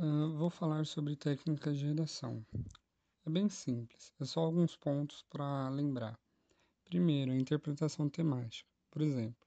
Uh, 0.00 0.32
vou 0.36 0.48
falar 0.48 0.86
sobre 0.86 1.16
técnicas 1.16 1.76
de 1.76 1.86
redação. 1.86 2.46
É 3.26 3.30
bem 3.30 3.48
simples, 3.48 4.12
é 4.20 4.24
só 4.24 4.38
alguns 4.38 4.76
pontos 4.76 5.24
para 5.28 5.68
lembrar. 5.70 6.16
Primeiro, 6.84 7.32
a 7.32 7.36
interpretação 7.36 8.08
temática. 8.08 8.70
Por 8.92 9.02
exemplo, 9.02 9.44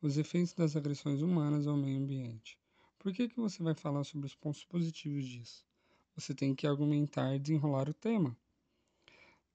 os 0.00 0.16
efeitos 0.16 0.54
das 0.54 0.76
agressões 0.76 1.20
humanas 1.20 1.66
ao 1.66 1.76
meio 1.76 1.98
ambiente. 1.98 2.56
Por 2.96 3.12
que, 3.12 3.28
que 3.28 3.40
você 3.40 3.60
vai 3.60 3.74
falar 3.74 4.04
sobre 4.04 4.26
os 4.26 4.36
pontos 4.36 4.64
positivos 4.64 5.26
disso? 5.26 5.66
Você 6.14 6.32
tem 6.32 6.54
que 6.54 6.68
argumentar 6.68 7.34
e 7.34 7.40
desenrolar 7.40 7.88
o 7.88 7.94
tema. 7.94 8.38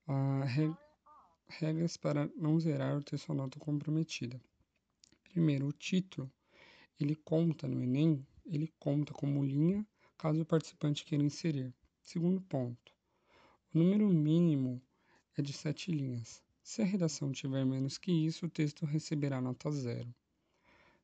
Uh, 0.06 0.44
reg 0.44 0.76
regras 1.48 1.96
para 1.96 2.30
não 2.36 2.60
zerar 2.60 2.98
o 2.98 3.02
texto 3.02 3.32
nota 3.32 3.58
comprometida. 3.58 4.38
Primeiro, 5.22 5.68
o 5.68 5.72
título. 5.72 6.30
Ele 7.00 7.14
conta 7.14 7.66
no 7.66 7.82
Enem, 7.82 8.26
ele 8.44 8.70
conta 8.78 9.14
como 9.14 9.42
linha 9.42 9.86
caso 10.16 10.42
o 10.42 10.46
participante 10.46 11.04
queira 11.04 11.24
inserir. 11.24 11.74
Segundo 12.02 12.40
ponto, 12.40 12.92
o 13.74 13.78
número 13.78 14.08
mínimo 14.08 14.80
é 15.36 15.42
de 15.42 15.52
sete 15.52 15.90
linhas. 15.90 16.42
Se 16.62 16.82
a 16.82 16.84
redação 16.84 17.32
tiver 17.32 17.64
menos 17.64 17.98
que 17.98 18.12
isso, 18.12 18.46
o 18.46 18.50
texto 18.50 18.86
receberá 18.86 19.40
nota 19.40 19.70
zero. 19.70 20.14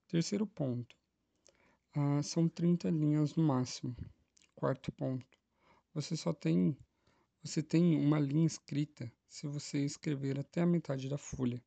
Terceiro 0.09 0.47
ponto, 0.47 0.97
ah, 1.95 2.23
são 2.23 2.49
30 2.49 2.89
linhas 2.91 3.35
no 3.35 3.43
máximo. 3.43 3.97
Quarto 4.55 4.93
ponto, 4.93 5.27
você 5.93 6.17
só 6.17 6.33
tem 6.33 6.77
você 7.43 7.63
tem 7.63 7.97
uma 7.97 8.21
linha 8.21 8.47
escrita 8.47 9.11
se 9.27 9.47
você 9.47 9.83
escrever 9.85 10.39
até 10.39 10.61
a 10.61 10.67
metade 10.67 11.09
da 11.09 11.17
folha. 11.17 11.63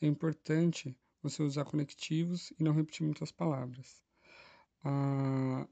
É 0.00 0.06
importante 0.06 0.98
você 1.22 1.42
usar 1.42 1.64
conectivos 1.64 2.52
e 2.58 2.64
não 2.64 2.72
repetir 2.72 3.04
muitas 3.04 3.30
palavras. 3.30 4.02
Ah, 4.82 5.11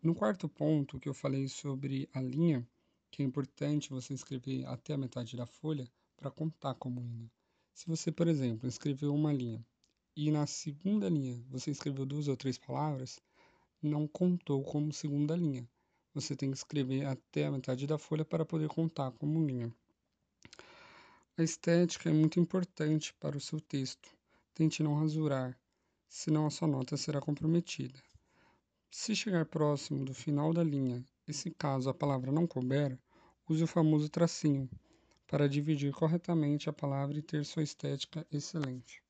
no 0.02 0.14
quarto 0.14 0.48
ponto 0.48 0.98
que 0.98 1.08
eu 1.08 1.12
falei 1.12 1.46
sobre 1.46 2.08
a 2.14 2.22
linha, 2.22 2.66
que 3.10 3.22
é 3.22 3.26
importante 3.26 3.90
você 3.90 4.14
escrever 4.14 4.64
até 4.66 4.94
a 4.94 4.98
metade 4.98 5.36
da 5.36 5.44
folha 5.44 5.86
para 6.16 6.30
contar 6.30 6.74
como 6.74 7.02
linha. 7.02 7.30
Se 7.74 7.86
você, 7.86 8.10
por 8.10 8.26
exemplo, 8.26 8.66
escreveu 8.66 9.14
uma 9.14 9.30
linha 9.30 9.62
e 10.16 10.30
na 10.30 10.46
segunda 10.46 11.08
linha 11.08 11.44
você 11.50 11.70
escreveu 11.70 12.06
duas 12.06 12.28
ou 12.28 12.36
três 12.36 12.56
palavras, 12.56 13.20
não 13.82 14.06
contou 14.06 14.62
como 14.62 14.92
segunda 14.92 15.36
linha. 15.36 15.68
Você 16.14 16.34
tem 16.34 16.50
que 16.50 16.56
escrever 16.56 17.04
até 17.04 17.46
a 17.46 17.50
metade 17.50 17.86
da 17.86 17.98
folha 17.98 18.24
para 18.24 18.44
poder 18.44 18.68
contar 18.68 19.10
como 19.12 19.46
linha. 19.46 19.70
A 21.36 21.42
estética 21.42 22.08
é 22.08 22.12
muito 22.12 22.40
importante 22.40 23.12
para 23.14 23.36
o 23.36 23.40
seu 23.40 23.60
texto. 23.60 24.10
Tente 24.54 24.82
não 24.82 24.94
rasurar, 24.94 25.58
senão 26.08 26.46
a 26.46 26.50
sua 26.50 26.68
nota 26.68 26.96
será 26.96 27.20
comprometida. 27.20 28.02
Se 28.92 29.14
chegar 29.14 29.46
próximo 29.46 30.04
do 30.04 30.12
final 30.12 30.52
da 30.52 30.64
linha 30.64 31.04
e 31.26 31.32
se 31.32 31.50
caso 31.52 31.88
a 31.88 31.94
palavra 31.94 32.32
não 32.32 32.44
couber, 32.44 32.98
use 33.48 33.62
o 33.62 33.66
famoso 33.66 34.08
tracinho 34.08 34.68
para 35.28 35.48
dividir 35.48 35.92
corretamente 35.92 36.68
a 36.68 36.72
palavra 36.72 37.16
e 37.16 37.22
ter 37.22 37.44
sua 37.44 37.62
estética 37.62 38.26
excelente. 38.32 39.00